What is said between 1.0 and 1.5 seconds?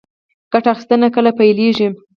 کله